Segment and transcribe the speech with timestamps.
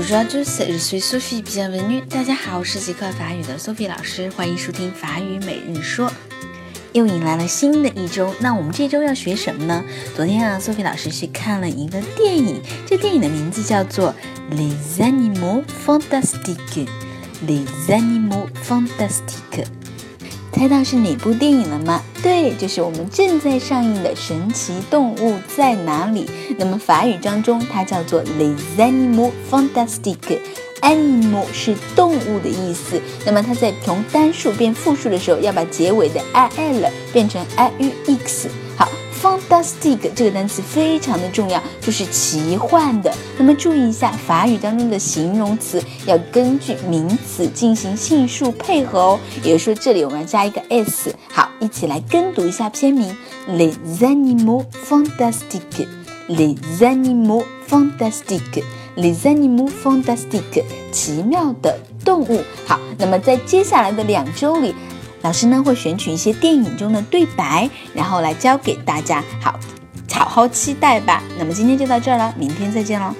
[0.00, 2.02] Bonjour à tous, je suis Sophie, bienvenue.
[2.08, 6.10] 大家好，我是即刻法语的 Sophie 老师，欢迎收听法语每日说。
[6.94, 9.84] 又迎来了新的一周，那我们这周要学什么呢？
[10.16, 14.14] 昨天啊，Sophie 老师去看了一个电影，这电影的名字叫做
[14.56, 16.86] 《Les Animaux Fantastiques》
[17.46, 19.66] ，Les Animaux Fantastiques。
[20.60, 22.02] 猜到是哪部电影了吗？
[22.22, 26.26] 对，就是我们正在上映的《神奇动物在哪里》。
[26.58, 30.38] 那么法语当中，它叫做 Les Animaux Fantastiques。
[30.82, 38.48] Animal 是动物的意思，那么它在从单数变复数的时候，要把结尾的 il 变成 iux。
[38.76, 38.86] 好
[39.22, 43.12] ，fantastic 这个单词非常的重要，就是奇幻的。
[43.38, 49.20] 那么注意一下，法语当中的形容词要根据名词进行性数配合哦。
[49.42, 51.14] 也就是说，这里我们要加一个 s。
[51.28, 53.16] 好，一起来跟读一下片名
[53.48, 55.86] ：Les animaux fantastiques。
[56.28, 58.62] Les animaux fantastiques。
[58.96, 62.42] Les animaux fantastiques，奇妙的动物。
[62.66, 64.74] 好，那么在接下来的两周里，
[65.22, 69.22] 老师呢会选取一些电影中的对白，然后来教给大家。
[69.40, 69.58] 好，
[70.12, 71.22] 好好期待吧。
[71.38, 73.14] 那么今天就到这儿了，明天再见喽。